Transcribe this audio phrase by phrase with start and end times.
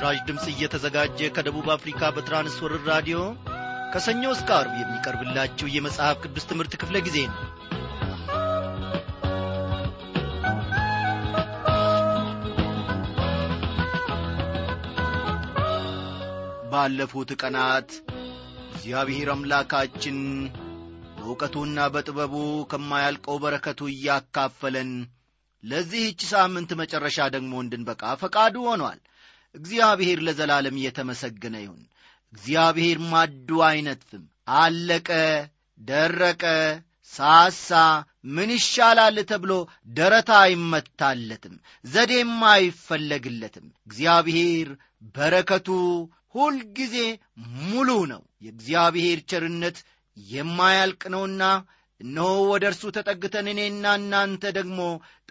[0.00, 3.16] ይህ በምስራች ድምፅ እየተዘጋጀ ከደቡብ አፍሪካ በትራንስወርር ራዲዮ
[3.92, 7.36] ከሰኞ እስከ አርብ የሚቀርብላችሁ የመጽሐፍ ቅዱስ ትምህርት ክፍለ ጊዜ ነው።
[16.72, 17.90] ባለፉት ቀናት
[18.72, 20.18] እግዚአብሔር አምላካችን
[21.16, 22.34] በእውቀቱና በጥበቡ
[22.72, 24.92] ከማያልቀው በረከቱ እያካፈለን
[25.64, 29.00] ለዚህች ሳምንት መጨረሻ ደግሞ እንድንበቃ ፈቃዱ ሆኗል
[29.54, 31.82] እግዚአብሔር ለዘላለም እየተመሰገነ ይሁን።
[32.32, 34.24] እግዚአብሔር ማዱ አይነትፍም
[34.58, 35.08] አለቀ
[35.80, 36.44] ደረቀ
[37.12, 37.68] ሳሳ
[38.28, 39.52] ምን ይሻላል ተብሎ
[39.94, 44.68] ደረታ አይመታለትም ዘዴም አይፈለግለትም። እግዚአብሔር
[45.16, 45.68] በረከቱ
[46.34, 46.96] ሁልጊዜ
[47.62, 49.78] ሙሉ ነው። የእግዚአብሔር ቸርነት
[50.16, 51.42] የማያልቅ ነውና
[52.00, 54.78] እነሆ ወደ እርሱ ተጠግተን እኔና እናንተ ደግሞ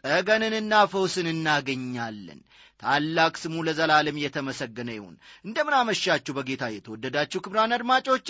[0.02, 2.40] ጠገንንና ፈውስን እናገኛለን
[2.82, 8.30] ታላቅ ስሙ ለዘላለም የተመሰገነ ይሁን። እንደምናመሻችሁ በጌታ የተወደዳችሁ ክብራን አድማጮቼ።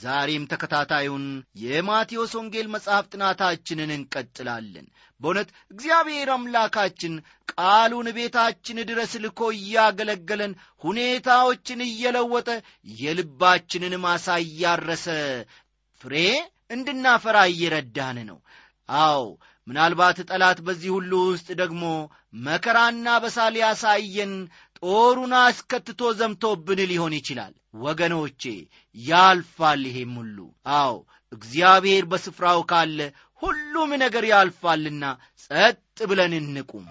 [0.00, 1.24] ዛሬም ተከታታዩን
[1.62, 4.86] የማቴዎስ ወንጌል መጽሐፍ ጥናታችንን እንቀጥላለን።
[5.20, 7.14] በእውነት እግዚአብሔር አምላካችን
[7.52, 10.52] ቃሉን ቤታችን ድረስ ልኮ እያገለገለን
[10.84, 12.48] ሁኔታዎችን እየለወጠ
[13.00, 15.06] የልባችንን ማሳ እያረሰ
[16.00, 16.14] ፍሬ
[16.70, 18.38] እንድናፈራ እየረዳን ነው።
[18.88, 19.24] አዎ
[19.70, 21.82] ምናልባት ጠላት በዚህ ሁሉ ውስጥ ደግሞ
[22.46, 24.32] መከራና በሳል ያሳየን
[24.78, 28.42] ጦሩን አስከትቶ ዘምቶብን ሊሆን ይችላል። ወገኖቼ
[28.96, 30.38] ያልፋል ይሄም ሁሉ።
[30.78, 30.94] አዎ
[31.32, 32.98] እግዚአብሔር በስፍራው ካለ
[33.42, 35.04] ሁሉም ነገር ያልፋልና
[35.44, 35.78] ጸጥ
[36.10, 36.86] ብለን እንቁም።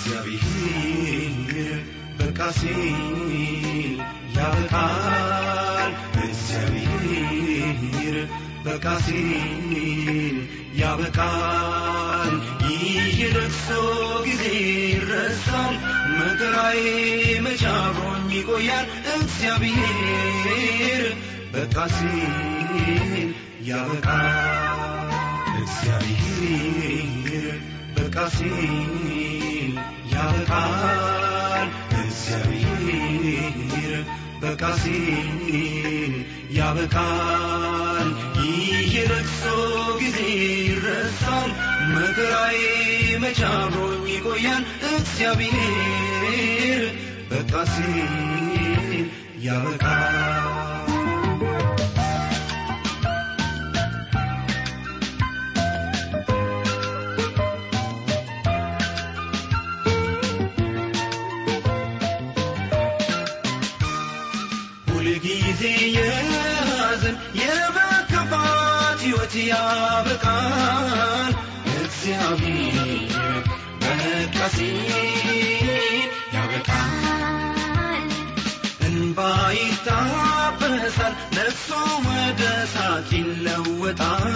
[0.00, 1.78] እግዚአብሔር
[2.18, 3.98] በቃ ሲል
[8.80, 10.36] በቃ ሲል
[10.80, 12.34] ያበቃል።
[12.66, 13.68] ይህ የለቅሶ
[14.26, 14.42] ጊዜ
[14.92, 15.74] ይረሳል
[16.12, 16.82] መከራዬ
[17.46, 21.02] መቼ አብሮኝ ይቆያል። እግዚአብሔር
[21.54, 23.28] በቃ ሲል
[23.68, 25.10] ያበቃል
[25.62, 27.56] እግዚአብሔር
[27.96, 29.74] በቃ ሲል
[30.14, 31.27] ያበቃል
[34.40, 36.14] እግዚአብሔር በቃ ሲል
[36.50, 38.08] ያበቃል።
[38.40, 39.42] ይህ የለቅሶ
[40.00, 40.18] ጊዜ
[40.62, 41.50] ይረሳል።
[41.94, 42.60] መከራዬ
[43.22, 44.64] መቼ አብሮኝ ይቆያል?
[44.92, 46.82] እግዚአብሔር
[47.30, 49.06] በቃ ሲል
[49.40, 50.77] ያበቃል
[69.44, 71.32] ያበቃል
[71.76, 73.44] እግዚአብሔር
[73.82, 78.06] በቃ ሲል ያበቃል።
[78.88, 79.18] እንባ
[79.58, 81.68] ይታበሳል ለቅሶ
[82.06, 82.42] ወደ
[82.74, 84.28] ሳቅ ይለወጣል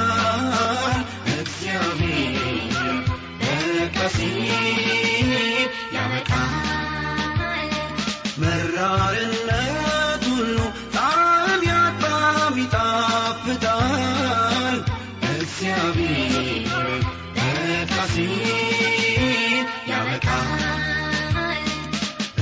[18.12, 20.48] ሲል ያበቃል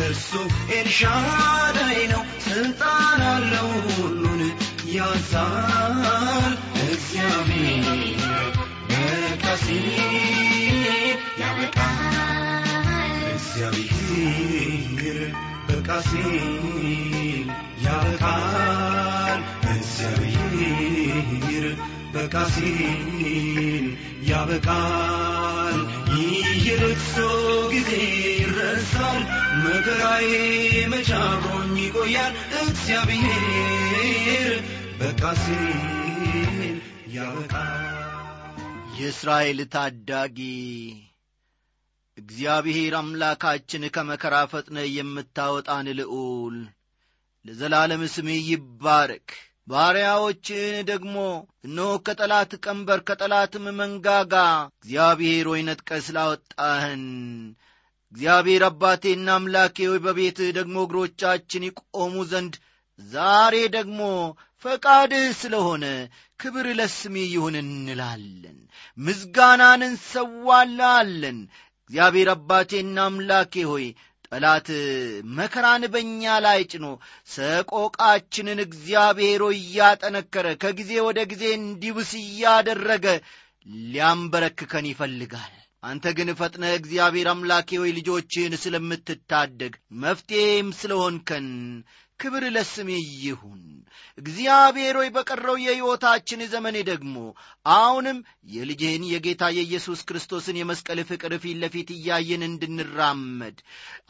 [0.04, 0.30] እርሱ
[0.70, 2.00] ኤልሻዳይ
[2.46, 4.42] ስልጣን አለው ሁሉን
[4.92, 6.54] ያዛል።
[6.84, 8.10] እግዚአብሔር
[8.92, 10.00] በቃ ሲል
[22.14, 23.86] በቃ ሲል
[24.30, 25.76] ያበቃል።
[26.14, 27.14] ይህ የለቅሶ
[27.72, 27.90] ጊዜ
[28.34, 29.22] ይረሳል።
[29.64, 30.30] መከራዬ
[31.20, 32.32] አብሮኝ ይቆያል።
[32.62, 34.50] እግዚአብሔር
[35.00, 35.22] በቃ
[37.14, 37.86] ያበቃል።
[38.98, 40.38] የእስራኤል ታዳጊ
[42.18, 46.56] እግዚአብሔር አምላካችን ከመከራ ፈጥነ የምታወጣን ልዑል
[47.44, 49.28] ለዘላለም ስምህ ይባረክ
[49.70, 51.16] ባሪያዎችን ደግሞ
[51.66, 54.34] እነሆ ከጠላት ቀንበር ከጠላትም መንጋጋ
[54.76, 57.04] እግዚአብሔር ሆይ ነጥቀ ስላወጣህን።
[58.12, 62.54] እግዚአብሔር አባቴና አምላኬ ሆይ በቤትህ ደግሞ እግሮቻችን ይቆሙ ዘንድ
[62.98, 64.00] ዛሬ ደግሞ
[64.64, 65.84] ፈቃድህ ስለሆነ
[66.40, 68.58] ክብር ለስሜ ይሁን እንላለን
[68.98, 71.38] ምስጋናን እንሰዋላለን።
[71.84, 73.86] እግዚአብሔር አባቴና አምላኬ ሆይ
[74.32, 74.68] ጠላት
[75.36, 76.86] መከራን በእኛ ላይ ጭኖ
[77.34, 83.06] ሰቆቃችንን እግዚአብሔር ሆይ እያጠነከረ ከጊዜ ወደ ጊዜ እንዲብስ እያደረገ
[83.88, 89.72] ሊያንበረክከን ይፈልጋል አንተ ግን ፈጥነ እግዚአብሔር አምላኬ ወይ ልጆችን ስለምትታደግ
[90.02, 91.46] መፍትሔም ስለሆንከን
[92.20, 92.88] ክብር ለስሜ
[93.20, 93.60] ይሁን።
[94.18, 97.14] እግዚአብሔር ሆይ በቀረው የሕይወታችን ዘመኔ ደግሞ
[97.66, 98.18] አሁንም
[98.54, 103.56] የልጅህን የጌታ የኢየሱስ ክርስቶስን የመስቀል ፍቅር ፊት ለፊት እያየን እንድንራመድ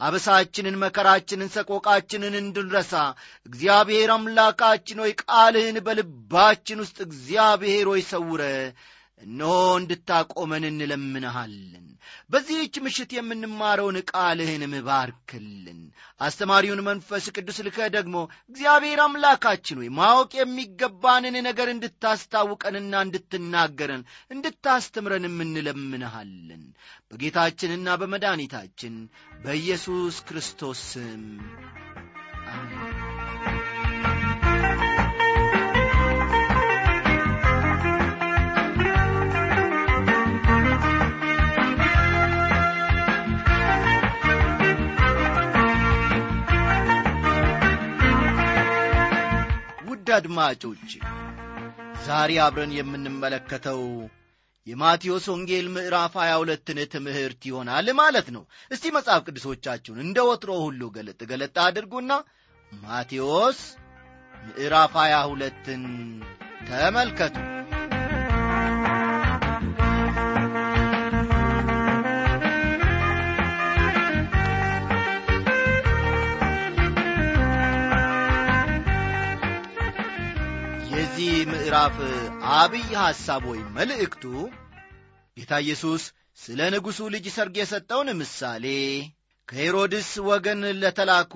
[0.01, 2.93] አበሳችንን መከራችንን ሰቆቃችንን እንድንረሳ
[3.45, 8.43] እግዚአብሔር አምላካችን ሆይ ቃልህን በልባችን ውስጥ እግዚአብሔር ሆይ ሰውረ
[9.21, 11.87] እነሆ እንድታቆመን እንለምንሃለን።
[12.29, 15.79] በዚህች ምሽት የምንማረውን ቃልህን ምባርክልን
[16.21, 18.15] አስተማሪውን መንፈስ ቅዱስ ልከ ደግሞ
[18.49, 26.63] እግዚአብሔር አምላካችን ሆይ ማወቅ የሚገባንን ነገር እንድታስታውቀንና እንድትናገረን እንድታስተምረን እንለምንሃለን።
[27.11, 28.95] በጌታችንና በመድኃኒታችን
[29.43, 31.23] በኢየሱስ ክርስቶስ ስም
[32.53, 32.90] አሜን
[50.13, 50.89] አድማጮች
[52.05, 53.81] ዛሬ አብረን የምንመለከተው
[54.67, 61.19] የማቴዎስ ወንጌል ምዕራፍ 22ን ትምህርት ይሆናል ማለት ነው። እስቲ መጽሐፍ ቅዱሶቻችሁን እንደ ወትሮ ሁሉ ገለጥ
[61.31, 62.11] ገለጥ አድርጉና
[62.71, 63.61] ማቴዎስ
[64.47, 65.83] ምዕራፍ 22ን
[66.69, 67.35] ተመልከቱ
[81.49, 81.95] ምዕራፍ
[82.53, 84.23] አብይ ሐሳብ ወይም መልእክቱ
[85.37, 86.03] ጌታ ኢየሱስ
[86.37, 88.65] ስለ ንጉሡ ልጅ ሰርግ የሰጠውን ምሳሌ
[89.49, 91.33] ከሄሮድስ ወገን ለተላኩ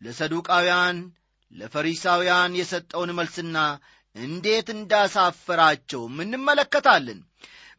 [0.00, 0.98] ለሰዱቃውያን
[1.52, 3.56] ለፈሪሳውያን የሰጠውን መልስና
[4.16, 7.20] እንዴት እንዳሳፈራቸውም እንመለከታለን።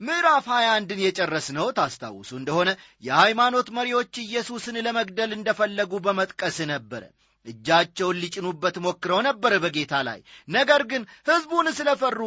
[0.02, 2.70] ምዕራፍ 21ን የጨረስነው ታስታውሱ እንደሆነ
[3.04, 7.04] የሃይማኖት መሪዎች ኢየሱስን ለመግደል እንደፈለጉ በመጥቀስ ነበረ
[7.48, 12.20] እጃቸውን ሊጭኑበት ሞክረው ነበር በጌታ ላይ። ነገር ግን ሕዝቡን ስለፈሩ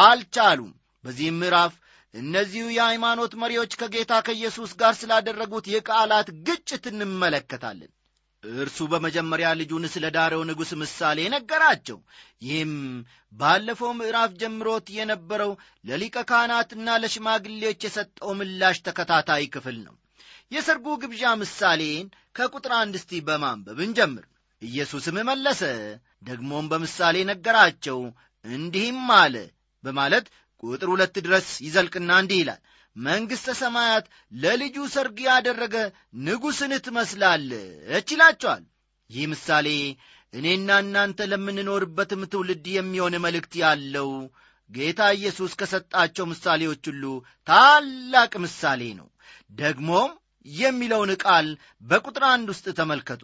[0.00, 0.72] አልቻሉም።
[1.04, 1.74] በዚህም ምዕራፍ
[2.14, 7.90] እነዚሁ የሃይማኖት መሪዎች ከጌታ ከኢየሱስ ጋር ስላደረጉት የቃላት ግጭት እንመለከታለን።
[8.44, 11.98] እርሱ በመጀመሪያ ልጁን ስለ ዳረው ንጉሥ ምሳሌ ነገራቸው።
[12.42, 12.74] ይህም
[13.32, 15.52] ባለፈው ምዕራፍ ጀምሮት የነበረው
[15.84, 19.94] ለሊቀ ካህናትና ለሽማግሌዎች የሰጠው ምላሽ ተከታታይ ክፍል ነው።
[20.52, 24.26] የሰርጉ ግብዣ ምሳሌን ከቁጥር አንድ እስቲ በማንበብ እንጀምር
[24.62, 25.60] ኢየሱስም መለሰ
[26.22, 27.98] ደግሞም በምሳሌ ነገራቸው
[28.44, 29.34] እንዲህም አለ
[29.84, 30.26] በማለት
[30.62, 32.60] ቁጥር ሁለት ድረስ ይዘልቅና እንዲህ ይላል
[32.96, 35.74] መንግሥተ ሰማያት ለልጁ ሰርግ ያደረገ
[36.24, 38.64] ንጉሥን ትመስላለች ይላቸዋል።
[39.10, 39.68] ይህ ምሳሌ
[40.32, 44.10] እኔና እናንተ ለምንኖርበትም ትውልድ የሚሆን መልእክት ያለው
[44.70, 47.04] ጌታ ኢየሱስ ከሰጣቸው ምሳሌዎች ሁሉ
[47.48, 49.08] ታላቅ ምሳሌ ነው።
[49.54, 50.10] ደግሞም
[50.46, 51.46] የሚለውን ቃል
[51.82, 53.22] በቁጥር አንድ ውስጥ ተመልከቱ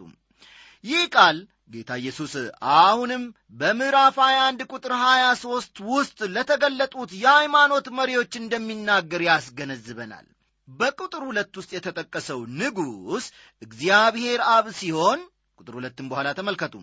[0.85, 1.37] ይህ ቃል
[1.71, 2.33] ጌታ ኢየሱስ
[2.79, 3.23] አሁንም
[3.59, 10.25] በምዕራፍ 21 ቁጥር 23 ውስጥ ለተገለጡት የሃይማኖት መሪዎች እንደሚናገር ያስገነዝበናል።
[10.67, 13.25] በቁጥር ሁለት ውስጥ የተጠቀሰው ንጉሥ
[13.61, 15.19] እግዚአብሔር አብ ሲሆን
[15.59, 16.75] ቁጥር ሁለትም በኋላ ተመልከቱ።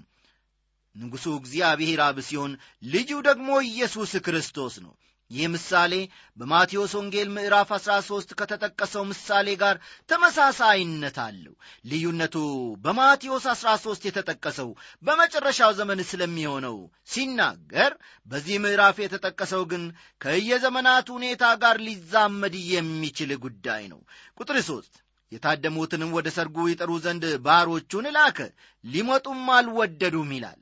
[0.97, 2.53] ንጉሡ እግዚአብሔር አብ ሲሆን
[2.87, 4.93] ልጁ ደግሞ ኢየሱስ ክርስቶስ ነው
[5.33, 5.93] ይህ ምሳሌ
[6.39, 9.77] በማቴዎስ ወንጌል ምዕራፍ 13 ከተጠቀሰው ምሳሌ ጋር
[10.13, 11.55] ተመሳሳይነት አለው።
[11.91, 12.37] ልዩነቱ
[12.85, 14.71] በማቴዎስ 13 የተጠቀሰው
[15.03, 16.77] በመጨረሻው ዘመን ስለሚሆነው
[17.13, 17.95] ሲናገር
[18.27, 19.85] በዚህ ምዕራፍ የተጠቀሰው ግን
[20.21, 24.03] ከየዘመናት ሁኔታ ጋር ሊዛመድ የሚችል ጉዳይ ነው።
[24.41, 25.01] ቁጥር 3
[25.33, 28.39] የታደሙትንም ወደ ሰርጉ ይጠሩ ዘንድ ባሮቹን ላከ
[28.85, 30.59] ሊመጡም አልወደዱም ይላል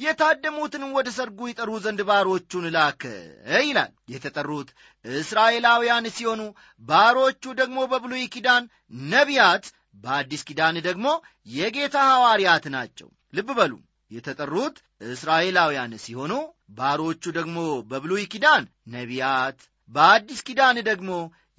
[0.00, 3.02] የታደሙትንም ወደ ሰርጉ ይጠሩ ዘንድ ባሮቹን ላከ
[3.62, 4.68] ይላል። የተጠሩት
[5.04, 6.42] እስራኤላውያን ሲሆኑ
[6.82, 8.64] ባሮቹ ደግሞ በብሉይ ኪዳን
[9.10, 9.66] ነቢያት
[10.02, 11.06] በአዲስ ኪዳን ደግሞ
[11.54, 13.72] የጌታ ሐዋርያት ናቸው። ልብ በሉ።
[14.10, 14.76] የተጠሩት
[15.10, 16.32] እስራኤላውያን ሲሆኑ
[16.78, 17.58] ባሮቹ ደግሞ
[17.90, 18.64] በብሉይ ኪዳን
[18.94, 19.58] ነቢያት
[19.90, 21.10] በአዲስ ኪዳን ደግሞ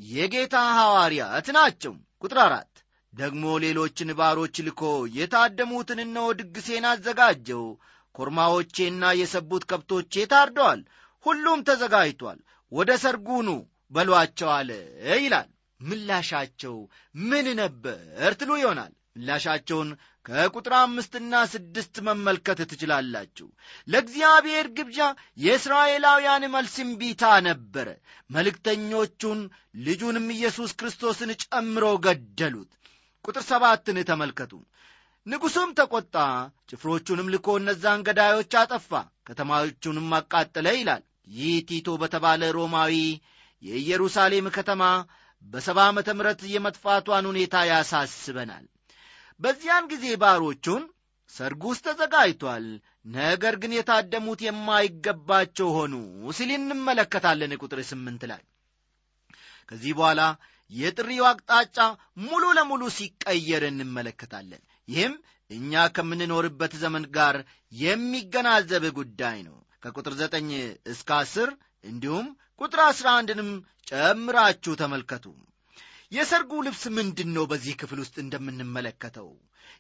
[0.10, 1.94] የጌታ ሐዋርያት ናቸው።
[2.24, 2.68] ቁጥር አራት
[3.14, 4.82] ደግሞ ሌሎችን ባሮች ልኮ
[5.16, 7.64] የታደሙትን እነሆ ድግሴን አዘጋጀው
[8.16, 10.82] ኮርማዎቼና የሰቡት ከብቶቼ ታርደዋል
[11.26, 12.40] ሁሉም ተዘጋጅቷል።
[12.72, 13.50] ወደ ሰርጉኑ
[13.92, 14.70] በሏቸው አለ
[15.18, 15.50] ይላል።
[15.82, 16.76] ምላሻቸው
[17.24, 18.00] ምን ነበር
[18.40, 19.90] ትሉ ይሆናል። ምላሻቸውን
[20.26, 23.48] ከቁጥር አምስትና ስድስት መመልከት ትችላላችሁ።
[23.88, 25.00] ለእግዚአብሔር ግብዣ
[25.46, 27.88] የእስራኤላውያን መልስ እምቢታ ነበረ።
[28.30, 29.40] መልእክተኞቹን
[29.86, 32.72] ልጁንም ኢየሱስ ክርስቶስን ጨምሮ ገደሉት።
[33.26, 34.54] ቁጥር ሰባትን ተመልከቱ
[35.26, 36.16] ንጉሡም ተቈጣ
[36.70, 38.90] ጭፍሮቹንም ልኮ እነዛን ገዳዮች አጠፋ
[39.28, 41.04] ከተማዎቹንም አቃጠለ ይላል።
[41.36, 42.94] ይህ ቲቶ በተባለ ሮማዊ
[43.64, 44.84] የኢየሩሳሌም ከተማ
[45.44, 48.66] በሰባ ዓመተ ምሕረት የመጥፋቷን ሁኔታ ያሳስበናል።
[49.40, 50.84] በዚያን ጊዜ ባሮቹን
[51.34, 52.66] ሰርጉስ ተዘጋጅቷል
[53.16, 55.94] ነገር ግን የታደሙት የማይገባቸው ሆኑ
[56.38, 58.42] ሲል እንመለከታለን ቁጥር ስምንት ላይ።
[59.70, 60.22] ከዚህ በኋላ
[60.72, 61.78] የጥሪው አቅጣጫ
[62.26, 65.14] ሙሉ ለሙሉ ሲቀየር እንመለከታለን ይህም
[65.52, 67.36] እኛ ከምንኖርበት ዘመን ጋር
[67.74, 70.50] የሚገናዘብ ጉዳይ ነው። ከቁጥር ዘጠኝ
[70.94, 71.50] እስከ አስር
[71.84, 72.28] እንዲሁም
[72.62, 73.50] ቁጥር አስራ አንድንም
[73.90, 75.26] ጨምራችሁ ተመልከቱ።
[76.12, 79.30] የሰርጉ ልብስ ምንድን ነው በዚህ ክፍል ውስጥ እንደምንመለከተው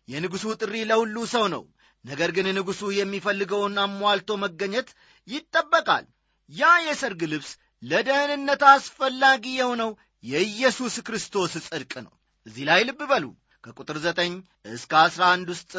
[0.08, 1.63] የንጉሡ ጥሪ ለሁሉ ሰው ነው።
[2.05, 4.89] ነገር ግን ንጉሡ የሚፈልገውን አሟልቶ መገኘት
[5.27, 6.05] ይጠበቃል።
[6.50, 7.51] ያ የሰርግ ልብስ
[7.84, 9.91] ለደህንነት አስፈላጊ የሆነው
[10.24, 12.13] የኢየሱስ ክርስቶስ ጽድቅ ነው።
[12.46, 13.25] እዚህ ላይ ልብ በሉ
[13.63, 14.34] ከቁጥር ዘጠኝ
[14.72, 15.74] እስከ አስራ አንድ ውስጥ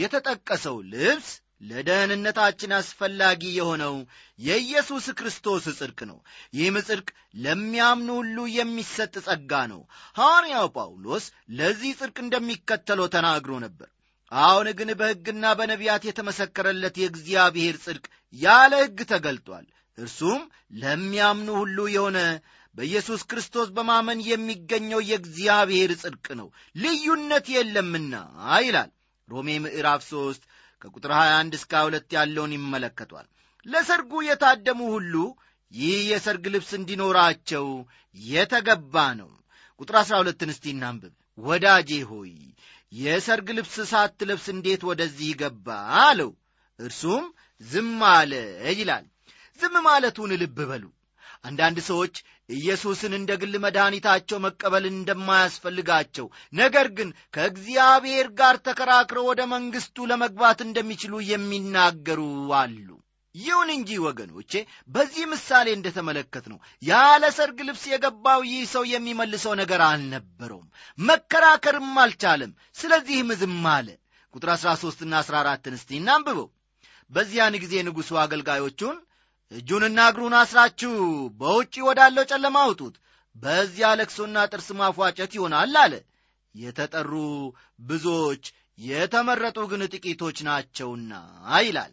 [0.00, 1.28] የተጠቀሰው ልብስ
[1.70, 3.94] ለደህንነታችን አስፈላጊ የሆነው
[4.38, 6.18] የኢየሱስ ክርስቶስ ጽድቅ ነው።
[6.54, 7.08] ይህም ጽድቅ
[7.44, 9.80] ለሚያምኑ ሁሉ የሚሰጥ ጸጋ ነው።
[10.16, 13.88] ሐዋርያው ጳውሎስ ለዚህ ጽድቅ እንደሚከተለው ተናግሮ ነበር።
[14.32, 18.04] አሁን ግን በሕግና በነቢያት የተመሰከረለት የእግዚአብሔር ጽድቅ
[18.36, 19.66] ያለ ሕግ ተገልጧል።
[19.98, 20.42] እርሱም
[20.80, 22.18] ለሚያምኑ ሁሉ የሆነ
[22.74, 28.14] በኢየሱስ ክርስቶስ በማመን የሚገኘው የእግዚአብሔር ጽድቅ ነው። ልዩነት የለምና
[28.64, 28.90] ይላል።
[29.28, 30.44] ሮሜ ምዕራፍ 3
[30.82, 33.26] ከቁጥር 21 እስከ 2 ያለውን ይመለከቷል።
[33.66, 35.14] ለሰርጉ የታደሙ ሁሉ
[35.72, 37.66] ይህ የሰርግ ልብስ እንዲኖራቸው
[38.16, 39.30] የተገባ ነው።
[39.80, 42.32] ቁጥር 12 እስቲ እናንብብ። ወዳጄ ሆይ
[42.92, 45.66] የሰርግ ልብስ ሳትለብስ እንዴት ወደዚህ ገባ?
[46.02, 46.30] አለው።
[46.78, 47.24] እርሱም
[47.60, 48.32] ዝም አለ
[48.72, 49.04] ይላል።
[49.60, 50.84] ዝም ማለቱን ልብ በሉ
[51.44, 52.14] አንዳንድ ሰዎች
[52.48, 61.22] ኢየሱስን እንደ ግል መድኃኒታቸው መቀበል እንደማያስፈልጋቸው ነገር ግን ከእግዚአብሔር ጋር ተከራክረው ወደ መንግሥቱ ለመግባት እንደሚችሉ
[61.30, 62.20] የሚናገሩ
[62.60, 62.88] አሉ።
[63.34, 64.52] ይሁን እንጂ ወገኖቼ
[64.88, 70.68] በዚህ ምሳሌ እንደተመለከት ነው ያለ ሰርግ ልብስ የገባው ይህ ሰው የሚመልሰው ነገር አልነበረውም።
[70.98, 73.88] መከራከርም አልቻለም። ስለዚህም ዝም አለ።
[74.34, 76.48] ቁጥር 13 ና 14 እስቲ እናንብበው።
[77.10, 78.98] በዚያን ጊዜ ንጉሡ አገልጋዮቹን
[79.52, 80.92] እጁንና እግሩን አስራችሁ
[81.40, 82.94] በውጪ ወዳለው ጨለማ አውጡት።
[83.36, 85.94] በዚያ ለቅሶና ጥርስ ማፏጨት ይሆናል አለ።
[86.54, 87.12] የተጠሩ
[87.88, 88.44] ብዙዎች
[88.78, 91.12] የተመረጡ ግን ጥቂቶች ናቸውና
[91.62, 91.92] ይላል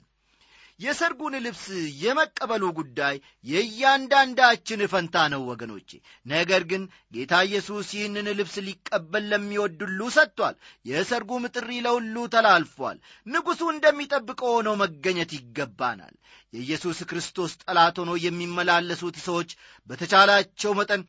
[0.80, 1.64] የሰርጉን ልብስ
[2.02, 3.16] የመቀበሉ ጉዳይ
[3.46, 5.90] የእያንዳንዳችን ፈንታ ነው ወገኖቼ።
[6.26, 9.82] ነገር ግን ጌታ ኢየሱስ ይህንን ልብስ ሊቀበል ለሚወድ
[10.18, 10.56] ሰጥቷል።
[10.86, 16.16] የሰርጉም ጥሪ ለሁሉ ተላልፏል። ንጉሡ እንደሚጠብቀው ሆኖ መገኘት ይገባናል።
[16.54, 19.50] የኢየሱስ ክርስቶስ ጠላት ሆኖ የሚመላለሱት ሰዎች
[19.90, 21.02] በተቻላቸው መጠን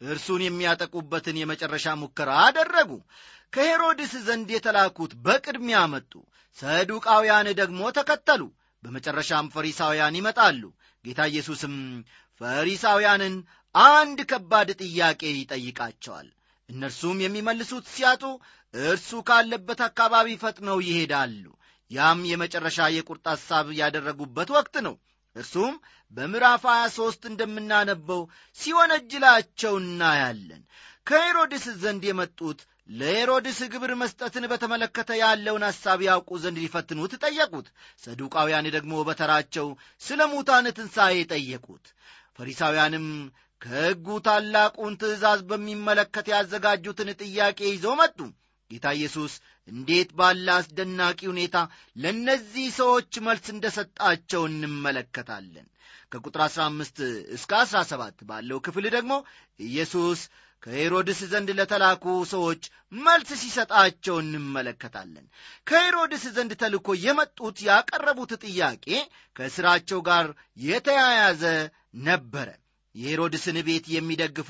[0.00, 2.90] እርሱን የሚያጠቁበትን የመጨረሻ ሙከራ አደረጉ።
[3.52, 6.12] ከሄሮድስ ዘንድ የተላኩት በቅድሚያ መጡ።
[6.58, 8.42] ሰዱቃውያን ደግሞ ተከተሉ
[8.84, 10.62] በመጨረሻም ፈሪሳውያን ይመጣሉ።
[11.04, 11.74] ጌታ ኢየሱስም
[12.40, 13.34] ፈሪሳውያንን
[13.74, 16.28] አንድ ከባድ ጥያቄ ይጠይቃቸዋል።
[16.68, 18.22] እነርሱም የሚመልሱት ሲያጡ
[18.74, 21.44] እርሱ ካለበት አካባቢ ፈጥነው ይሄዳሉ።
[21.90, 24.94] ያም የመጨረሻ የቁርጥ ሐሳብ ያደረጉበት ወቅት ነው።
[25.36, 25.74] እርሱም
[26.14, 28.20] በምዕራፍ 23 እንደምናነበው
[28.58, 30.62] ሲወነጅላቸው እናያለን።
[31.06, 37.66] ከሄሮድስ ዘንድ የመጡት ለሄሮድስ ግብር መስጠትን በተመለከተ ያለውን ሐሳብ ያውቁ ዘንድ ሊፈትኑት ጠየቁት።
[38.02, 39.68] ሰዱቃውያን ደግሞ በተራቸው
[40.02, 41.84] ስለ ሙታን ትንሣኤ ጠየቁት።
[42.38, 43.06] ፈሪሳውያንም
[43.60, 48.18] ከሕጉ ታላቁን ትእዛዝ በሚመለከት ያዘጋጁትን ጥያቄ ይዘው መጡ።
[48.70, 49.32] ጌታ ኢየሱስ
[49.68, 51.56] እንዴት ባለ አስደናቂ ሁኔታ
[51.96, 55.66] ለእነዚህ ሰዎች መልስ እንደ ሰጣቸው እንመለከታለን።
[56.12, 57.00] ከቁጥር 15
[57.36, 59.12] እስከ 17 ባለው ክፍል ደግሞ
[59.60, 60.20] ኢየሱስ
[60.64, 62.62] ከሄሮድስ ዘንድ ለተላኩ ሰዎች
[63.02, 65.26] መልስ ሲሰጣቸው እንመለከታለን።
[65.66, 68.86] ከሄሮድስ ዘንድ ተልኮ የመጡት ያቀረቡት ጥያቄ
[69.36, 70.28] ከሥራቸው ጋር
[70.66, 71.42] የተያያዘ
[72.06, 72.48] ነበረ።
[72.94, 74.48] የሄሮድስን ቤት የሚደግፉ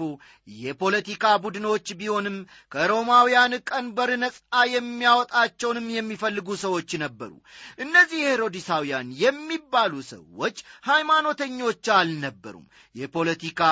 [0.59, 2.37] የፖለቲካ ቡድኖች ቢሆንም
[2.73, 4.37] ከሮማውያን ቀንበር ነፃ
[4.75, 7.33] የሚያወጣቸውንም የሚፈልጉ ሰዎች ነበሩ።
[7.78, 10.59] እነዚህ ሄሮዲሳውያን የሚባሉ ሰዎች
[10.90, 13.62] ሃይማኖተኞች አልነበሩም። የፖለቲካ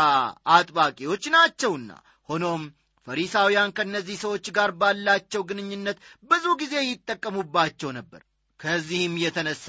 [0.56, 1.90] አጥባቂዎች ናቸውና
[2.32, 2.62] ሆኖም
[3.06, 5.98] ፈሪሳውያን ከእነዚህ ሰዎች ጋር ባላቸው ግንኙነት
[6.30, 8.20] ብዙ ጊዜ ይጠቀሙባቸው ነበር።
[8.60, 9.68] ከዚህም የተነሳ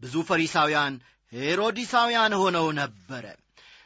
[0.00, 0.94] ብዙ ፈሪሳውያን
[1.32, 3.24] ሄሮዲሳውያን ሆነው ነበረ።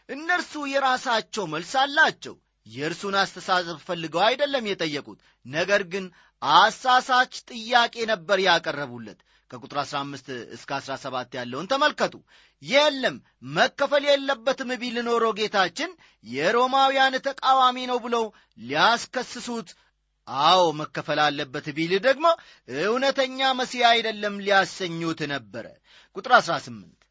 [0.09, 2.35] እነርሱ የራሳቸው መልስ አላቸው።
[2.67, 6.07] የእርሱን አስተሳሰብ ፈልገው አይደለም የጠየቁት ነገር ግን
[6.43, 10.26] አሳሳች ጥያቄ ነበር ያቀረቡለት ከቁጥር 15
[10.57, 12.14] እስከ 17 ያለውን ተመልከቱ።
[12.62, 13.17] የለም
[13.57, 15.90] መከፈል የለበትም ቢል ኖሮ ጌታችን
[16.25, 18.25] የሮማውያን ተቃዋሚ ነው ብለው
[18.62, 19.71] ሊያስከስሱት
[20.47, 22.26] አዎ መከፈል አለበት ቢል ደግሞ
[22.83, 25.67] እውነተኛ መሲህ አይደለም ሊያሰኙት ነበረ።
[26.17, 27.07] ቁጥር 18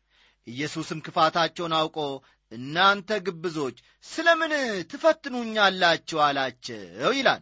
[0.48, 1.98] ኢየሱስም ክፋታቸውን አውቆ
[2.52, 4.52] እናንተ ግብዞች ስለ ምን
[4.92, 6.80] ትፈትኑኛላችሁ አላቸው
[7.18, 7.42] ይላል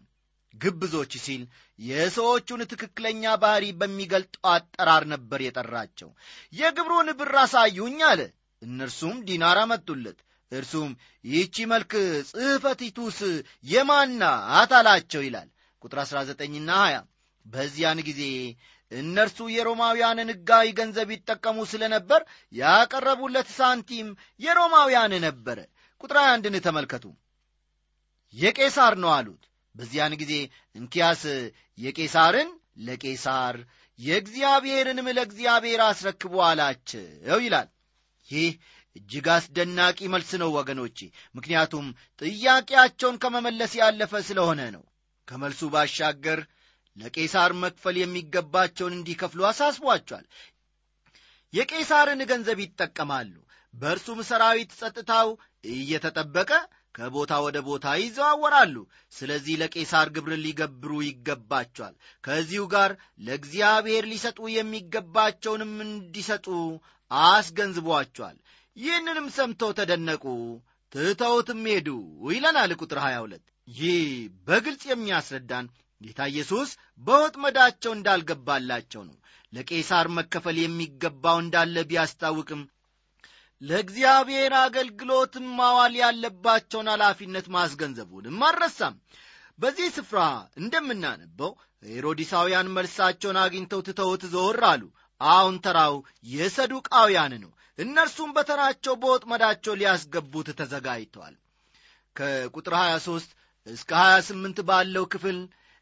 [0.62, 1.44] ግብዞች ሲል
[1.80, 6.10] የሰዎቹን ትክክለኛ ባሕሪ በሚገልጠው አጠራር ነበር የጠራቸው።
[6.54, 8.22] የግብሩን ብር አሳዩኝ አለ።
[8.62, 10.20] እነርሱም ዲናር አመጡለት።
[10.52, 10.92] እርሱም
[11.26, 11.92] ይህቺ መልክ
[12.30, 13.18] ጽሕፈቲቱስ
[13.66, 15.50] የማናት አላቸው ይላል።
[15.82, 17.04] ቁጥር 19ና 20
[17.46, 18.22] በዚያን ጊዜ
[18.92, 22.22] እነርሱ የሮማውያንን ሕጋዊ ገንዘብ ይጠቀሙ ስለ ነበር
[22.54, 24.08] ያቀረቡለት ሳንቲም
[24.40, 25.58] የሮማውያን ነበረ።
[26.02, 27.06] ቁጥር አንድን ተመልከቱ።
[28.34, 29.44] የቄሳር ነው አሉት
[29.76, 30.34] በዚያን ጊዜ
[30.76, 31.24] እንኪያስ
[31.78, 32.50] የቄሳርን
[32.88, 33.56] ለቄሳር
[34.00, 37.06] የእግዚአብሔርንም ለእግዚአብሔር አስረክቡ አላቸው
[37.46, 37.70] ይላል።
[38.30, 38.50] ይህ
[38.96, 40.98] እጅግ አስደናቂ መልስ ነው ወገኖቼ።
[41.36, 41.86] ምክንያቱም
[42.22, 44.84] ጥያቄያቸውን ከመመለስ ያለፈ ስለሆነ ነው።
[45.28, 46.40] ከመልሱ ባሻገር
[46.96, 50.26] ለቄሳር መክፈል የሚገባቸውን እንዲከፍሉ አሳስቧቸዋል።
[51.54, 53.34] የቄሳርን ገንዘብ ይጠቀማሉ።
[53.74, 55.30] በእርሱም ሰራዊት ጸጥታው
[55.72, 56.52] እየተጠበቀ
[56.96, 58.76] ከቦታ ወደ ቦታ ይዘዋወራሉ።
[59.14, 62.92] ስለዚህ ለቄሳር ግብርን ሊገብሩ ይገባቸዋል። ከዚሁ ጋር
[63.26, 66.48] ለእግዚአብሔር ሊሰጡ የሚገባቸውንም እንዲሰጡ
[67.12, 68.38] አስገንዝቧቸዋል።
[68.78, 70.24] ይህንንም ሰምተው ተደነቁ
[70.94, 71.90] ትተውትም ሄዱ
[72.30, 74.00] ይለናል ቁጥር 22 ይህ
[74.48, 75.66] በግልጽ የሚያስረዳን
[76.02, 76.70] ጌታ ኢየሱስ
[77.02, 79.16] በወጥመዳቸው እንዳልገባላቸው ነው።
[79.54, 82.62] ለቄሳር መከፈል የሚገባው እንዳለ ቢያስታውቅም
[83.62, 88.96] ለእግዚአብሔር አገልግሎትም ማዋል ያለባቸውን ኃላፊነት ማስገንዘቡንም አልረሳም።
[89.60, 90.20] በዚህ ስፍራ
[90.58, 91.52] እንደምናነበው
[91.90, 94.84] ሄሮዲሳውያን መልሳቸውን አግኝተው ትተውት ዘወር አሉ።
[95.22, 95.96] አሁን ተራው
[96.32, 101.36] የሰዱቃውያን ነው። እነርሱም በተራቸው በወጥመዳቸው ሊያስገቡት ተዘጋጅተዋል።
[102.16, 103.32] ከቁጥር 23
[103.68, 105.38] እስከ 28 ባለው ክፍል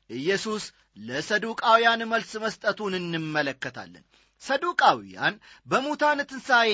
[0.09, 0.63] ኢየሱስ
[0.99, 4.03] ለሰዱቃውያን መልስ መስጠቱን እንመለከታለን።
[4.41, 5.35] ሰዱቃውያን
[5.67, 6.71] በሙታን ትንሣኤ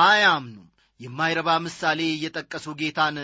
[0.00, 0.64] አያምኑም።
[1.00, 3.16] የማይረባ ምሳሌ እየጠቀሱ ጌታን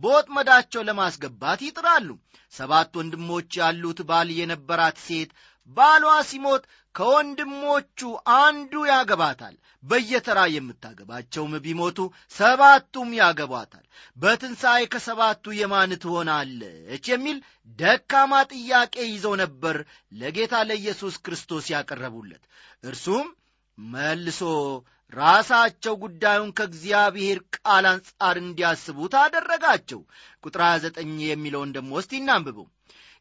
[0.00, 2.08] በወጥመዳቸው ለማስገባት ይጥራሉ።
[2.54, 5.30] ሰባት ወንድሞች ያሉት ባል የነበራት ሴት
[5.76, 6.64] ባሏ ሲሞት
[6.94, 8.00] ከወንድሞቹ
[8.36, 11.98] አንዱ ያገባታል። በየተራ የምታገባቸውም ቢሞቱ
[12.34, 13.84] ሰባቱም ያገቧታል።
[14.16, 17.38] በትንሣኤ ከሰባቱ የማን ትሆናለች የሚል
[17.78, 19.78] ደካማ ጥያቄ ይዘው ነበር
[20.20, 22.44] ለጌታ ለኢየሱስ ክርስቶስ ያቀረቡለት።
[22.84, 23.26] እርሱም
[23.78, 24.40] መልሶ
[25.12, 30.00] ራሳቸው ጉዳዩን ከእግዚአብሔር ቃል አንጻር እንዲያስቡት አደረጋቸው።
[30.44, 32.66] ቁጥር 29 የሚለውን ደሞ እስቲ እናንብበው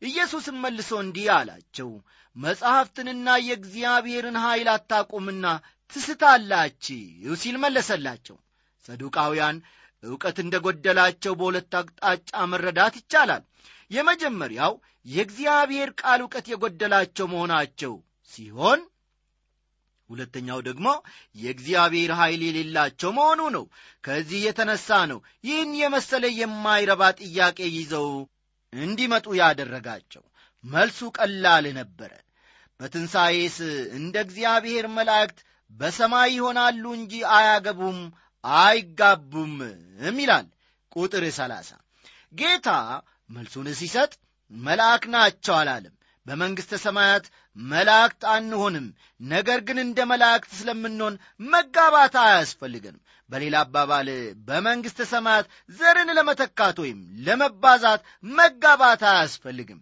[0.01, 1.89] ኢየሱስም መልሶ እንዲህ አላቸው
[2.35, 5.45] መጻሕፍትንና የእግዚአብሔርን ኀይል አታቁምና
[5.91, 8.37] ትስታላችሁ ሲል መለሰላቸው።
[8.85, 9.57] ሰዱቃውያን
[10.03, 13.43] ዕውቀት እንደ ጐደላቸው በሁለት አቅጣጫ መረዳት ይቻላል።
[13.91, 14.73] የመጀመሪያው
[15.05, 17.93] የእግዚአብሔር ቃል ዕውቀት የጐደላቸው መሆናቸው
[18.31, 18.79] ሲሆን
[20.09, 20.87] ሁለተኛው ደግሞ
[21.35, 23.65] የእግዚአብሔር ኃይል የሌላቸው መሆኑ ነው።
[24.03, 28.09] ከዚህ የተነሳ ነው ይህን የመሰለ የማይረባ ጥያቄ ይዘው
[28.73, 30.23] እንዲመጡ ያደረጋቸው።
[30.63, 32.11] መልሱ ቀላል ነበረ።
[32.79, 33.57] በትንሣኤስ
[33.97, 35.37] እንደ እግዚአብሔር መላእክት
[35.71, 37.99] በሰማይ ይሆናሉ እንጂ አያገቡም
[38.43, 40.47] አይጋቡምም ይላል
[40.95, 41.69] ቁጥር ሰላሳ።
[42.33, 42.69] ጌታ
[43.29, 44.11] መልሱን ሲሰጥ
[44.51, 45.94] መልአክ ናቸው አላለም
[46.25, 47.25] በመንግሥተ ሰማያት
[47.57, 48.85] መላእክት አንሆንም።
[49.27, 54.07] ነገር ግን እንደ መላእክት ስለምንሆን መጋባት አያስፈልገንም። በሌላ አባባል
[54.47, 55.45] በመንግሥተ ሰማያት
[55.79, 58.01] ዘርን ለመተካት ወይም ለመባዛት
[58.33, 59.79] መጋባት አያስፈልግም።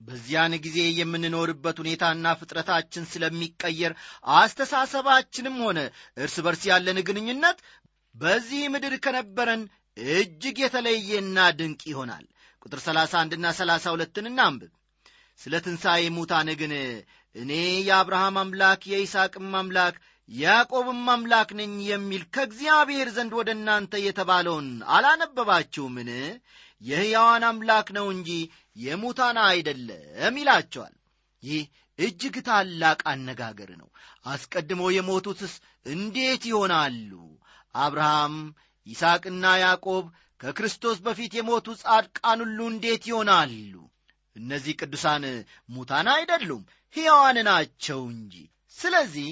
[0.00, 3.92] በዚያን ጊዜ የምንኖርበት ሁኔታና ፍጥረታችን ስለሚቀየር
[4.36, 5.78] አስተሳሰባችንም ሆነ
[6.16, 7.58] እርስ በርስ ያለን ግንኙነት
[8.14, 9.62] በዚህ ምድር ከነበረን
[10.14, 12.24] እጅግ የተለየና ድንቅ ይሆናል።
[12.62, 14.72] ቁጥር 31 ና 32 እናንብብ
[15.40, 16.72] ስለ ትንሣኤ ሙታን ግን
[17.36, 17.52] እኔ
[17.88, 19.96] የአብርሃም አምላክ የይስቅም አምላክ
[20.28, 26.10] ያዕቆብም አምላክ ነኝ የሚል ከእግዚአብሔር ዘንድ ወደ እናንተ የተባለውን አላነበባችሁምን?
[26.82, 28.30] የሕያዋን አምላክ ነው እንጂ
[28.76, 30.94] የሙታን አይደለም ይላቸዋል።
[31.42, 31.62] ይህ
[31.98, 33.88] እጅግ ታላቅ አነጋገር ነው።
[34.26, 35.54] አስቀድሞ የሞቱትስ
[35.86, 37.12] እንዴት ይሆናሉ?
[37.74, 38.34] አብርሃም
[38.86, 40.04] ይስቅና ያዕቆብ
[40.40, 43.72] ከክርስቶስ በፊት የሞቱ ጻድቃን ሁሉ እንዴት ይሆናሉ
[44.36, 45.24] እነዚህ ቅዱሳን
[45.68, 46.62] ሙታን አይደሉም
[46.94, 48.34] ሕያዋን ናቸው እንጂ።
[48.74, 49.28] ስለዚህ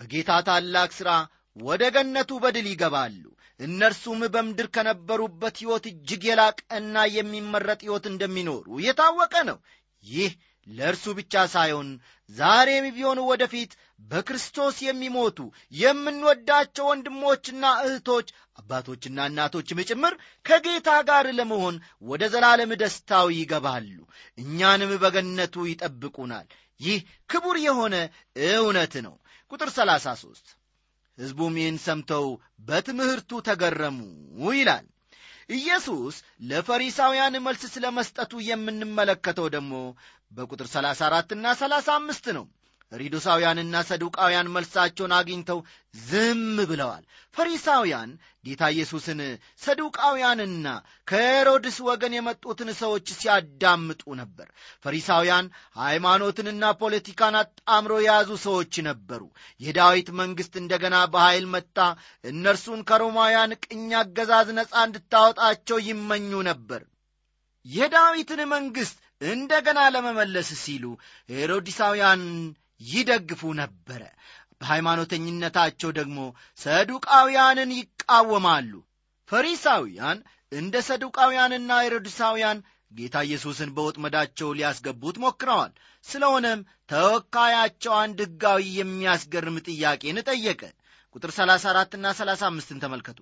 [0.00, 1.10] በጌታ ታላቅ ሥራ
[1.56, 3.22] ወደ ገነቱ በድል ይገባሉ።
[3.60, 9.58] እነርሱም በምድር ከነበሩበት ሕይወት እጅግ የላቀና የሚመረጥ ሕይወት እንደሚኖሩ የታወቀ ነው።
[10.04, 10.30] ይህ
[10.66, 11.88] ለእርሱ ብቻ ሳይሆን
[12.30, 15.38] ዛሬም ቢሆኑ ወደፊት በክርስቶስ የሚሞቱ
[15.72, 20.14] የምንወዳቸው ወንድሞችና እህቶች አባቶችና እናቶችም ጭምር
[20.46, 23.98] ከጌታ ጋር ለመሆን ወደ ዘላለም ደስታው ይገባሉ
[24.38, 26.48] እኛንም በገነቱ ይጠብቁናል
[26.80, 27.94] ይህ ክቡር የሆነ
[28.50, 29.14] እውነት ነው
[29.52, 30.54] ቁጥር 33
[31.18, 32.26] ሕዝቡም ይህን ሰምተው
[32.66, 33.98] በትምህርቱ ተገረሙ
[34.54, 34.86] ይላል።
[35.50, 36.16] ኢየሱስ
[36.50, 39.72] ለፈሪሳውያን መልስ ስለ መስጠቱ የምንመለከተው ደግሞ
[40.32, 42.44] በቁጥር 34 እና 35 ነው።
[42.92, 45.58] ፈሪዶሳውያንና ሰዱቃውያን መልሳቸውን አግኝተው
[46.04, 48.10] ዝም ብለዋል። ፈሪሳውያን
[48.44, 49.20] ጌታ ኢየሱስን
[49.64, 50.66] ሰዱቃውያንና
[51.08, 54.48] ከሄሮድስ ወገን የመጡትን ሰዎች ሲያዳምጡ ነበር።
[54.84, 55.46] ፈሪሳውያን
[55.80, 59.22] ሃይማኖትንና ፖለቲካን አጣምሮ የያዙ ሰዎች ነበሩ።
[59.60, 61.78] የዳዊት መንግሥት እንደገና በኃይል መጥታ
[62.24, 66.82] እነርሱን ከሮማውያን ቅኝ አገዛዝ ነፃ እንድታወጣቸው ይመኙ ነበር።
[67.66, 70.84] የዳዊትን መንግሥት እንደገና ለመመለስ ሲሉ
[71.28, 72.22] ሄሮዲሳውያን
[72.80, 74.02] ይደግፉ ነበረ።
[74.60, 76.18] በሃይማኖተኝነታቸው ደግሞ
[76.60, 78.72] ሰዱቃውያንን ይቃወማሉ።
[79.30, 80.18] ፈሪሳውያን
[80.52, 82.58] እንደ ሰዱቃውያንና ሄሮድሳውያን
[82.92, 85.72] ጌታ ኢየሱስን በወጥመዳቸው ሊያስገቡት ሞክረዋል።
[86.04, 90.62] ስለሆነም ተወካያቸው አንድ ሕጋዊ የሚያስገርም ጥያቄን ጠየቀ።
[91.14, 93.20] ቁጥር 34ና 35ን ተመልከቱ።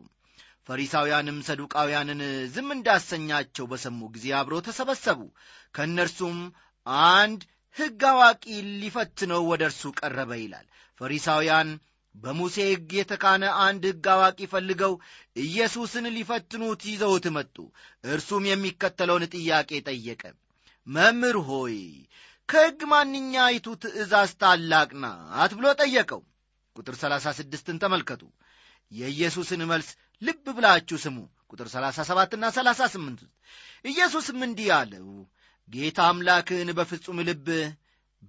[0.69, 2.21] ፈሪሳውያንም ሰዱቃውያንን
[2.55, 5.21] ዝም እንዳሰኛቸው በሰሙ ጊዜ አብረው ተሰበሰቡ።
[5.75, 6.39] ከእነርሱም
[7.13, 7.41] አንድ
[7.79, 8.45] ሕግ አዋቂ
[8.81, 10.67] ሊፈትነው ወደ እርሱ ቀረበ ይላል።
[11.01, 11.69] ፈሪሳውያን
[12.15, 14.95] በሙሴ ሕግ የተካነ አንድ ሕግ አዋቂ ፈልገው
[15.43, 17.57] ኢየሱስን ሊፈትኑት ይዘውት መጡ።
[18.13, 20.23] እርሱም የሚከተለውን ጥያቄ ጠየቀ።
[20.87, 21.77] መምህር ሆይ
[22.49, 26.23] ከሕግ ማንኛይቱ ትእዛዝ ታላቅ ናት ብሎ ጠየቀው።
[26.77, 28.23] ቁጥር 36ን ተመልከቱ።
[28.93, 29.89] የኢየሱስን መልስ
[30.23, 31.17] ልብ ብላችሁ ስሙ።
[31.51, 33.21] ቁጥር 37ና 38
[33.85, 35.09] ኢየሱስም እንዲህ አለው
[35.69, 37.67] ጌታ አምላክህን በፍጹም ልብህ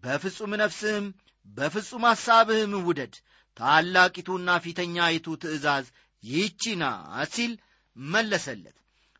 [0.03, 1.05] በፍጹም ነፍስህም
[1.47, 3.13] በፍጹም ሐሳብህም ውደድ።
[3.57, 5.85] ታላቂቱና ፊተኛይቱ ትእዛዝ
[6.23, 7.53] ይህቺ ናት ሲል
[7.95, 8.75] መለሰለት።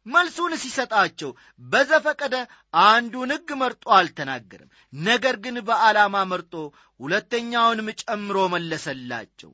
[0.06, 2.36] መልሱን ሲሰጣቸው በዘፈቀደ
[2.84, 6.54] አንዱን ሕግ መርጦ አልተናገርም። ነገር ግን በዓላማ መርጦ
[7.00, 9.52] ሁለተኛውንም ጨምሮ መለሰላቸው።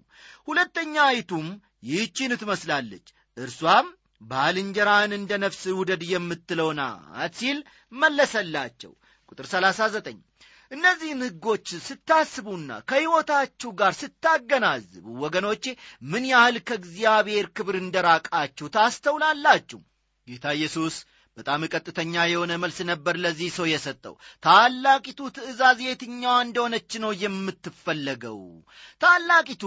[0.50, 1.48] ሁለተኛይቱም
[1.90, 3.88] ይህችን ትመስላለች፣ እርሷም
[4.22, 7.58] ባልንጀራህን እንደ ነፍስ ውደድ የምትለው ናት ሲል
[7.94, 8.92] መለሰላቸው።
[9.30, 10.22] ቁጥር 39
[10.72, 15.66] እነዚህን ሕጎች ስታስቡና ከሕይወታችሁ ጋር ስታገናዝቡ ወገኖቼ
[16.12, 19.80] ምን ያህል ከእግዚአብሔር ክብር እንደራቃችሁ ታስተውላላችሁ።
[20.28, 20.96] ጌታ ኢየሱስ
[21.38, 28.40] በጣም ቀጥተኛ የሆነ መልስ ነበር ለዚህ ሰው የሰጠው። ታላቂቱ ትእዛዝ የትኛዋ እንደሆነች ነው የምትፈለገው?
[29.02, 29.64] ታላቂቱ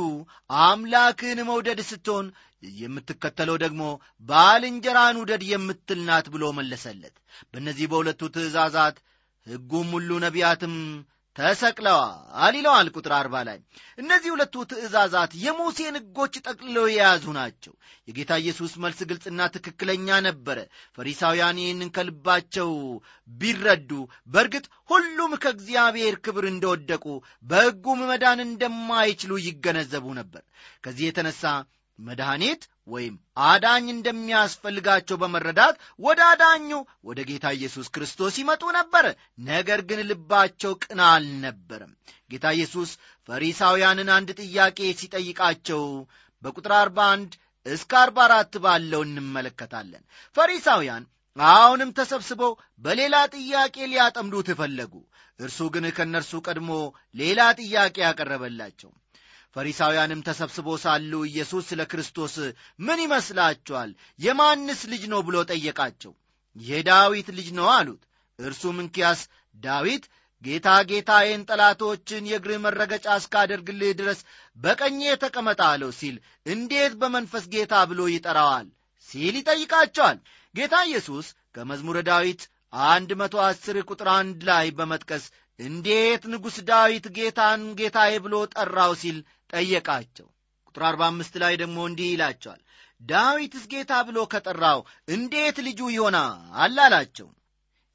[0.62, 2.28] አምላክን መውደድ ስትሆን
[2.62, 3.82] የምትከተለው ደግሞ
[4.28, 7.14] ባልንጀራን ውደድ የምትል ናት ብሎ መለሰለት።
[7.50, 8.96] በእነዚህ በሁለቱ ትእዛዛት
[9.46, 10.74] ሕጉም ሁሉ ነቢያትም
[11.36, 13.58] ተሰቅለዋል ይለዋል ቁጥር አርባ ላይ።
[13.98, 17.72] እነዚህ ሁለቱ ትእዛዛት የሙሴን ሕጎች ጠቅልለው የያዙ ናቸው።
[18.08, 20.58] የጌታ ኢየሱስ መልስ ግልጽና ትክክለኛ ነበረ።
[20.98, 22.70] ፈሪሳውያን ይህንን ከልባቸው
[23.30, 23.90] ቢረዱ
[24.28, 27.06] በእርግጥ ሁሉም ከእግዚአብሔር ክብር እንደወደቁ
[27.46, 30.44] በሕጉም መዳን እንደማይችሉ ይገነዘቡ ነበር።
[30.84, 31.44] ከዚህ የተነሳ
[31.98, 33.14] መድኃኒት ወይም
[33.46, 36.68] አዳኝ እንደሚያስፈልጋቸው በመረዳት ወደ አዳኙ
[37.04, 39.06] ወደ ጌታ ኢየሱስ ክርስቶስ ይመጡ ነበር።
[39.48, 41.92] ነገር ግን ልባቸው ቅን አልነበረም።
[42.30, 42.90] ጌታ ኢየሱስ
[43.28, 45.82] ፈሪሳውያንን አንድ ጥያቄ ሲጠይቃቸው
[46.42, 50.02] በቁጥር 41 እስከ 44 ባለው እንመለከታለን።
[50.37, 51.04] ፈሪሳውያን
[51.37, 52.52] አሁንም ተሰብስበው
[52.84, 54.94] በሌላ ጥያቄ ሊያጠምዱት ፈለጉ።
[55.40, 56.70] እርሱ ግን ከእነርሱ ቀድሞ
[57.14, 58.90] ሌላ ጥያቄ ያቀረበላቸው
[59.58, 62.34] ፈሪሳውያንም ተሰብስቦ ሳሉ ኢየሱስ ስለ ክርስቶስ
[62.78, 63.90] ምን ይመስላችኋል?
[64.18, 66.12] የማንስ ልጅ ነው ብሎ ጠየቃቸው።
[66.56, 68.02] የዳዊት ልጅ ነው አሉት።
[68.38, 69.20] እርሱም እንኪያስ
[69.56, 70.04] ዳዊት
[70.42, 74.20] ጌታ ጌታዬን ጠላቶችን የእግርህ መረገጫ እስካደርግልህ ድረስ
[74.56, 75.60] በቀኜ ተቀመጥ
[75.92, 76.16] ሲል
[76.46, 78.68] እንዴት በመንፈስ ጌታ ብሎ ይጠራዋል
[79.08, 80.18] ሲል ይጠይቃቸዋል።
[80.54, 82.42] ጌታ ኢየሱስ ከመዝሙረ ዳዊት
[82.88, 85.26] አንድ መቶ አስር ቁጥር አንድ ላይ በመጥቀስ
[85.58, 89.18] እንዴት ንጉሥ ዳዊት ጌታን ጌታዬ ብሎ ጠራው ሲል
[89.50, 90.28] ጠየቃቸው።
[90.68, 92.61] ቁጥር አርባ አምስት ላይ ደግሞ እንዲህ ይላቸዋል፣
[93.02, 96.32] ዳዊትስ ጌታ ብሎ ከጠራው እንዴት ልጁ ይሆናል
[96.64, 97.28] አላቸው።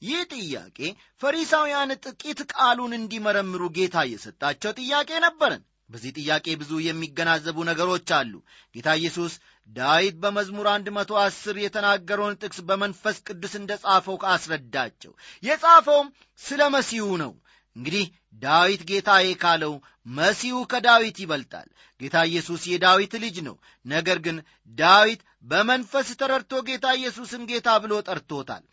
[0.02, 0.78] ይህ ጥያቄ
[1.22, 8.34] ፈሪሳውያን ጥቂት ቃሉን እንዲመረምሩ ጌታ የሰጣቸው ጥያቄ ነበረን። በዚህ ጥያቄ ብዙ የሚገናዘቡ ነገሮች አሉ።
[8.76, 9.34] ጌታ ኢየሱስ
[9.70, 15.12] ዳዊት በመዝሙር አንድ መቶ አስር የተናገረውን ጥቅስ በመንፈስ ቅዱስ እንደ ጻፈው አስረዳቸው።
[15.44, 16.08] የጻፈውም
[16.42, 17.32] ስለ መሲሁ ነው።
[17.76, 18.06] እንግዲህ
[18.42, 19.74] ዳዊት ጌታዬ ካለው
[20.10, 21.68] መሲሁ ከዳዊት ይበልጣል።
[22.02, 24.38] ጌታ ኢየሱስ የዳዊት ልጅ ነው። ነገር ግን
[24.78, 28.64] ዳዊት በመንፈስ ተረድቶ ጌታ ኢየሱስን ጌታ ብሎ ጠርቶታል።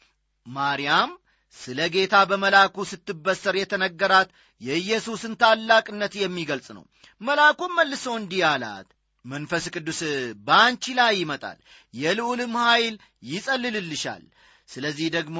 [0.46, 1.10] ማርያም
[1.56, 4.28] ስለ ጌታ በመልአኩ ስትበሰር የተነገራት
[4.60, 6.84] የኢየሱስን ታላቅነት የሚገልጽ ነው።
[7.20, 8.88] መልአኩም መልሶ እንዲህ አላት፣
[9.24, 10.00] መንፈስ ቅዱስ
[10.46, 11.58] በአንቺ ላይ ይመጣል፣
[11.94, 14.22] የልዑልም ኃይል ይጸልልልሻል።
[14.68, 15.38] ስለዚህ ደግሞ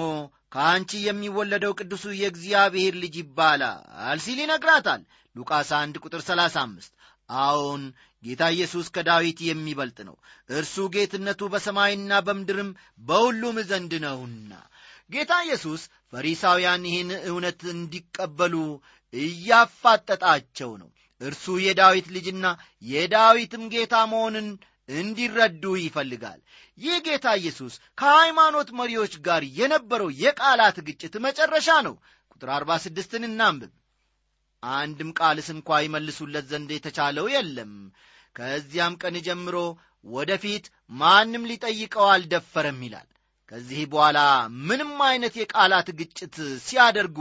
[0.53, 5.03] ከአንቺ የሚወለደው ቅዱሱ የእግዚአብሔር ልጅ ይባላል ሲል ይነግራታል።
[5.37, 6.93] ሉቃስ 1 ቁጥር 35
[7.31, 7.83] አዎን
[8.23, 10.17] ጌታ ኢየሱስ ከዳዊት የሚበልጥ ነው።
[10.51, 12.71] እርሱ ጌትነቱ በሰማይና በምድርም
[13.03, 14.53] በሁሉም ዘንድ ነውና።
[15.11, 15.83] ጌታ ኢየሱስ
[16.13, 18.55] ፈሪሳውያን ይህን እውነት እንዲቀበሉ
[19.13, 22.47] እያፋጠጣቸው ነው። እርሱ የዳዊት ልጅና
[22.85, 24.47] የዳዊትም ጌታ መሆንን
[24.97, 26.41] እንዲረዱ ይፈልጋል።
[26.79, 31.95] ይህ ጌታ ኢየሱስ ከሃይማኖት መሪዎች ጋር የነበረው የቃላት ግጭት መጨረሻ ነው።
[32.33, 33.73] ቁጥር አርባ ስድስትን እናንብብ።
[34.63, 37.73] አንድም ቃልስ እንኳ ይመልሱለት ዘንድ የተቻለው የለም።
[38.37, 39.57] ከዚያም ቀን ጀምሮ
[40.09, 40.67] ወደፊት
[41.01, 43.09] ማንም ሊጠይቀው አልደፈረም ይላል።
[43.53, 44.19] ከዚህ በኋላ
[44.67, 47.19] ምንም አይነት የቃላት ግጭት ሲያደርጉ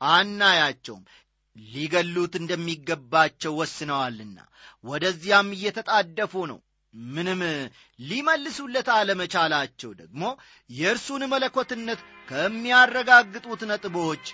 [0.00, 1.02] አናያቸውም።
[1.56, 4.38] ሊገሉት እንደሚገባቸው ወስነዋልና
[4.84, 6.60] ወደዚያም እየተጣደፉ ነው
[6.94, 7.40] ምንም
[8.00, 10.22] ሊመልሱለት አለመቻላቸው ደግሞ
[10.70, 14.24] የእርሱን መለኮትነት ከሚያረጋግጡት ነጥቦች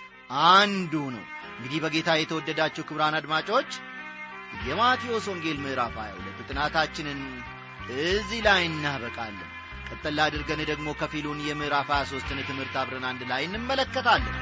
[0.49, 3.71] አንዱ ነው። እንግዲህ በጌታ የተወደዳችሁ ክብራን አድማጮች
[4.67, 7.19] የማቴዎስ ወንጌል ምዕራፍ 22 ጥናታችንን
[8.03, 9.49] እዚህ ላይ እናበቃለን።
[9.89, 14.35] ቀጠላ አድርገን ደግሞ ከፊሉን የምዕራፍ 23ን ትምህርት አብረን አንድ ላይ እንመለከታለን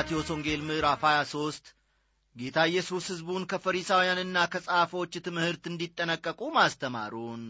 [0.00, 1.66] በማቴዎስ ወንጌል ምዕራፍ 23
[2.36, 7.42] ጌታ ኢየሱስ ሕዝቡን ከፈሪሳውያንና ከጻፎች ትምህርት እንዲጠነቀቁ ማስተማሩን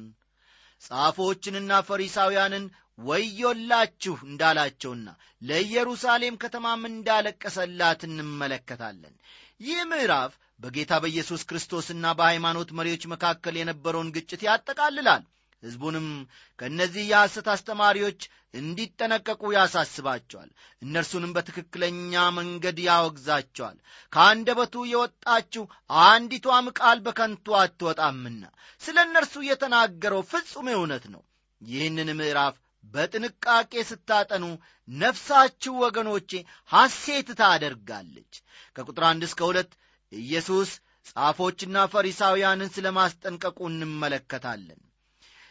[0.83, 2.65] ጻፎችንና ፈሪሳውያንን
[2.99, 5.07] ወዮላችሁ እንዳላቸውና
[5.43, 9.15] ለኢየሩሳሌም ከተማም እንዳለቀሰላት እንመለከታለን።
[9.61, 15.25] ይህ ምዕራፍ በጌታ በኢየሱስ ክርስቶስና በሃይማኖት መሪዎች መካከል የነበረውን ግጭት ያጠቃልላል
[15.63, 16.07] ሕዝቡንም
[16.59, 18.21] ከእነዚህ የሐሰት አስተማሪዎች
[18.55, 20.49] እንዲጠነቀቁ ያሳስባቸዋል።
[20.83, 23.77] እነርሱንም በትክክለኛ መንገድ ያወግዛቸዋል።
[24.13, 25.65] ከአንደበቱ የወጣችው
[26.05, 28.43] አንዲቷም ቃል በከንቱ አትወጣምና
[28.81, 31.23] ስለ እነርሱ የተናገረው ፍጹም እውነት ነው።
[31.63, 34.45] ይህንን ምዕራፍ በጥንቃቄ ስታጠኑ
[34.89, 36.31] ነፍሳችሁ ወገኖቼ
[36.71, 38.33] ሐሴት ታደርጋለች።
[38.77, 39.73] ከቁጥር አንድ እስከ ሁለት
[40.13, 40.71] ኢየሱስ
[41.11, 44.81] ጻፎችና ፈሪሳውያንን ስለ ማስጠንቀቁ እንመለከታለን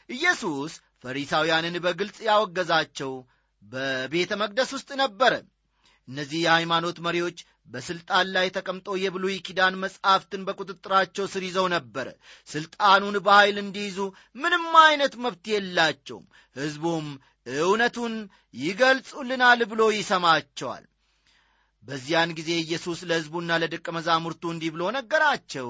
[0.09, 3.11] ኢየሱስ ፈሪሳውያንን በግልጽ ያወገዛቸው
[3.63, 5.33] በቤተ መቅደስ ውስጥ ነበረ።
[6.07, 12.07] እነዚህ የሃይማኖት መሪዎች በሥልጣን ላይ ተቀምጦ የብሉይ ኪዳን መጻሕፍትን በቁጥጥራቸው ስር ይዘው ነበረ።
[12.47, 13.97] ሥልጣኑን በኃይል እንዲይዙ
[14.35, 17.07] ምንም አይነት መብት የላቸውም። ሕዝቡም
[17.59, 18.15] እውነቱን
[18.63, 20.85] ይገልጹልናል ብሎ ይሰማቸዋል።
[21.83, 25.69] በዚያን ጊዜ ኢየሱስ ለሕዝቡና ለደቀ መዛሙርቱ እንዲህ ብሎ ነገራቸው።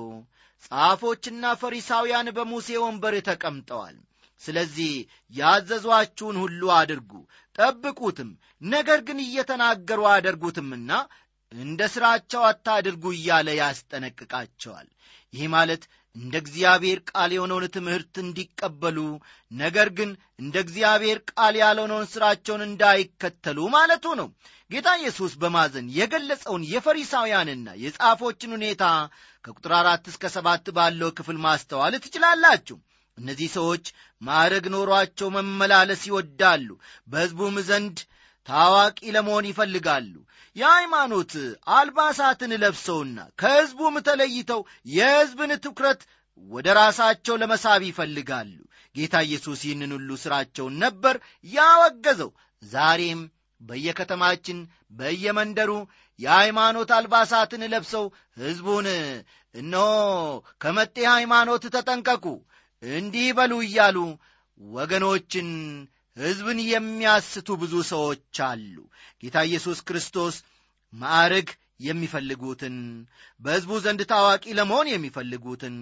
[0.64, 3.98] ጻፎችና ፈሪሳውያን በሙሴ ወንበር ተቀምጠዋል
[4.42, 4.92] ስለዚህ
[5.34, 7.12] ያዘዟችሁን ሁሉ አድርጉ
[7.56, 8.30] ጠብቁትም።
[8.70, 10.92] ነገር ግን እየተናገሩ አደርጉትምና
[11.52, 14.88] እንደ ሥራቸው አታድርጉ እያለ ያስጠነቅቃቸዋል።
[15.34, 15.84] ይህ ማለት
[16.16, 18.98] እንደ እግዚአብሔር ቃል የሆነውን ትምህርት እንዲቀበሉ
[19.52, 24.30] ነገር ግን እንደ እግዚአብሔር ቃል ያልሆነውን ሥራቸውን እንዳይከተሉ ማለቱ ነው።
[24.72, 28.84] ጌታ ኢየሱስ በማዘን የገለጸውን የፈሪሳውያንና የጻፎችን ሁኔታ
[29.46, 32.78] ከቁጥር አራት እስከ ሰባት ባለው ክፍል ማስተዋል ትችላላችሁ
[33.20, 33.86] እነዚህ ሰዎች
[34.22, 36.68] ማዕረግ ኖሯቸው መመላለስ ይወዳሉ
[37.08, 37.98] በሕዝቡም ዘንድ
[38.48, 40.14] ታዋቂ ለመሆን ይፈልጋሉ።
[40.56, 41.34] የሃይማኖት
[41.76, 44.62] አልባሳትን ለብሰውና ከሕዝቡም ተለይተው
[44.94, 46.02] የሕዝብን ትኩረት
[46.50, 48.56] ወደ ራሳቸው ለመሳብ ይፈልጋሉ።
[48.96, 51.16] ጌታ ኢየሱስ ይህንን ሁሉ ሥራቸውን ነበር
[51.54, 52.32] ያወገዘው።
[52.64, 53.22] ዛሬም
[53.62, 54.58] በየከተማችን
[54.92, 55.72] በየመንደሩ
[56.20, 58.06] የሃይማኖት አልባሳትን ለብሰው
[58.42, 58.88] ሕዝቡን
[59.56, 59.86] እነሆ
[60.62, 62.26] ከመጤ ሃይማኖት ተጠንቀቁ
[62.84, 63.98] እንዲህ በሉ እያሉ
[64.60, 65.50] ወገኖችን
[66.18, 68.76] ሕዝብን የሚያስቱ ብዙ ሰዎች አሉ።
[69.24, 70.36] ጌታ ኢየሱስ ክርስቶስ
[70.94, 71.50] ማዕረግ
[71.82, 72.76] የሚፈልጉትን
[73.42, 75.76] በሕዝቡ ዘንድ ታዋቂ ለመሆን የሚፈልጉትን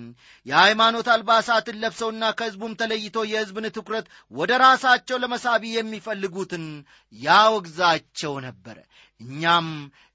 [0.46, 6.66] የሃይማኖት አልባሳትን ለብሰውና ከሕዝቡም ተለይቶ የሕዝብን ትኩረት ወደ ራሳቸው ለመሳቢ የሚፈልጉትን
[7.14, 8.78] ያወግዛቸው ነበረ።
[9.22, 9.70] እኛም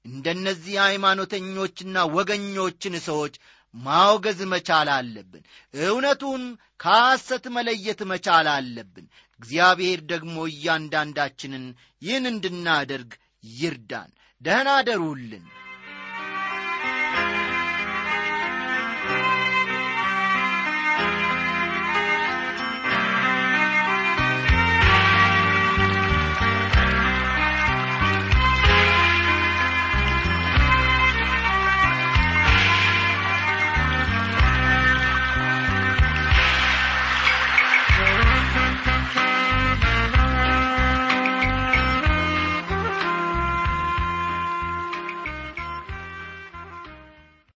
[0.05, 3.35] እንደነዚህ ሃይማኖተኞችና ወገኞችን ሰዎች
[3.75, 5.43] ማውገዝ መቻል አለብን።
[5.83, 6.43] እውነቱን
[6.79, 9.05] ከሐሰት መለየት መቻል አለብን።
[9.39, 11.65] እግዚአብሔር ደግሞ እያንዳንዳችንን
[12.01, 13.11] ይህን እንድናደርግ
[13.53, 15.45] ይርዳን። ደህና አደሩልን